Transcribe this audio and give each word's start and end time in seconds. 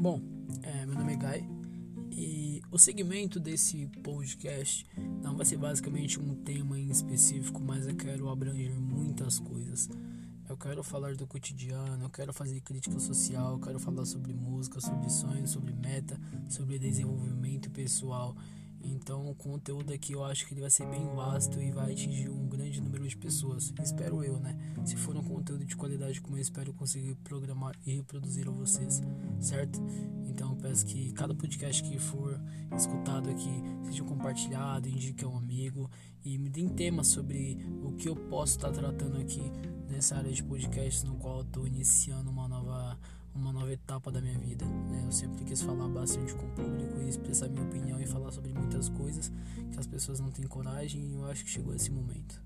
Bom, 0.00 0.18
é, 0.62 0.86
meu 0.86 0.94
nome 0.94 1.12
é 1.12 1.16
Guy 1.16 1.48
e 2.10 2.62
o 2.72 2.78
segmento 2.78 3.38
desse 3.38 3.86
podcast 4.02 4.86
não 5.22 5.36
vai 5.36 5.44
ser 5.44 5.58
basicamente 5.58 6.18
um 6.18 6.36
tema 6.36 6.80
em 6.80 6.88
específico, 6.88 7.60
mas 7.60 7.86
eu 7.86 7.94
quero 7.94 8.30
abranger 8.30 8.80
muitas 8.80 9.38
coisas. 9.38 9.90
Eu 10.48 10.56
quero 10.56 10.82
falar 10.82 11.16
do 11.16 11.26
cotidiano, 11.26 12.02
eu 12.02 12.08
quero 12.08 12.32
fazer 12.32 12.62
crítica 12.62 12.98
social, 12.98 13.52
eu 13.52 13.60
quero 13.60 13.78
falar 13.78 14.06
sobre 14.06 14.32
música, 14.32 14.80
sobre 14.80 15.10
sonhos, 15.10 15.50
sobre 15.50 15.74
meta, 15.74 16.18
sobre 16.48 16.78
desenvolvimento 16.78 17.70
pessoal. 17.70 18.34
Então 18.82 19.28
o 19.28 19.34
conteúdo 19.34 19.92
aqui 19.92 20.14
eu 20.14 20.24
acho 20.24 20.46
que 20.46 20.54
ele 20.54 20.62
vai 20.62 20.70
ser 20.70 20.86
bem 20.86 21.04
vasto 21.14 21.60
e 21.60 21.70
vai 21.70 21.92
atingir 21.92 22.30
um 22.30 22.48
grande 22.48 22.80
número 22.80 23.06
de 23.06 23.16
pessoas. 23.16 23.72
Espero 23.82 24.24
eu, 24.24 24.40
né? 24.40 24.56
Se 24.84 24.96
for 24.96 25.14
um 25.14 25.22
conteúdo 25.22 25.64
de 25.64 25.76
qualidade 25.76 26.20
como 26.22 26.36
eu 26.36 26.40
espero 26.40 26.72
conseguir 26.72 27.14
programar 27.16 27.76
e 27.84 27.96
reproduzir 27.96 28.48
a 28.48 28.50
vocês, 28.50 29.02
certo? 29.40 29.80
Então 30.24 30.54
peço 30.56 30.86
que 30.86 31.12
cada 31.12 31.34
podcast 31.34 31.82
que 31.82 31.98
for 31.98 32.40
escutado 32.76 33.28
aqui 33.28 33.62
seja 33.82 34.04
compartilhado, 34.04 34.88
indique 34.88 35.24
a 35.24 35.28
um 35.28 35.36
amigo 35.36 35.90
e 36.24 36.38
me 36.38 36.48
deem 36.48 36.68
temas 36.68 37.08
sobre 37.08 37.58
o 37.82 37.92
que 37.92 38.08
eu 38.08 38.14
posso 38.14 38.56
estar 38.56 38.70
tratando 38.70 39.18
aqui 39.18 39.42
nessa 39.88 40.16
área 40.16 40.32
de 40.32 40.42
podcast 40.42 41.04
no 41.04 41.16
qual 41.16 41.38
eu 41.38 41.42
estou 41.42 41.66
iniciando 41.66 42.30
uma 42.30 42.46
nova 42.46 42.98
uma 43.34 43.52
nova 43.52 43.72
etapa 43.72 44.10
da 44.10 44.20
minha 44.20 44.38
vida. 44.38 44.64
Né? 44.64 45.04
Eu 45.06 45.12
sempre 45.12 45.44
quis 45.44 45.62
falar 45.62 45.88
bastante 45.88 46.34
com 46.34 46.46
o 46.46 46.50
público 46.50 47.00
e 47.00 47.08
expressar 47.08 47.48
minha 47.48 47.64
opinião 47.64 48.00
e 48.00 48.06
falar 48.06 48.32
sobre 48.32 48.52
muitas 48.52 48.88
coisas 48.88 49.30
que 49.70 49.78
as 49.78 49.86
pessoas 49.86 50.20
não 50.20 50.30
têm 50.30 50.46
coragem 50.46 51.00
e 51.00 51.12
eu 51.14 51.24
acho 51.26 51.44
que 51.44 51.50
chegou 51.50 51.74
esse 51.74 51.90
momento. 51.90 52.42